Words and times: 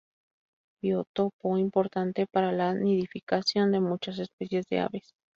Biotopo 0.81 1.57
importante 1.59 2.25
para 2.25 2.51
la 2.51 2.73
nidificación 2.73 3.71
de 3.71 3.81
muchas 3.81 4.17
especies 4.17 4.65
de 4.65 4.79
aves. 4.79 5.13